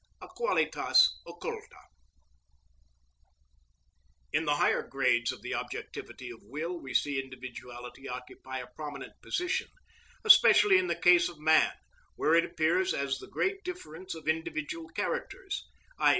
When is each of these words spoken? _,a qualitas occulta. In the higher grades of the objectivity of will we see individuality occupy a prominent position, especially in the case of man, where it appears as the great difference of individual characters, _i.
_,a 0.27 0.27
qualitas 0.33 0.97
occulta. 1.27 1.77
In 4.33 4.45
the 4.45 4.55
higher 4.55 4.81
grades 4.81 5.31
of 5.31 5.43
the 5.43 5.53
objectivity 5.53 6.31
of 6.31 6.41
will 6.41 6.79
we 6.81 6.91
see 6.95 7.23
individuality 7.23 8.09
occupy 8.09 8.57
a 8.57 8.67
prominent 8.75 9.13
position, 9.21 9.67
especially 10.25 10.79
in 10.79 10.87
the 10.87 10.95
case 10.99 11.29
of 11.29 11.37
man, 11.37 11.73
where 12.15 12.33
it 12.33 12.45
appears 12.45 12.95
as 12.95 13.19
the 13.19 13.27
great 13.27 13.63
difference 13.63 14.15
of 14.15 14.27
individual 14.27 14.87
characters, 14.87 15.69
_i. 15.99 16.09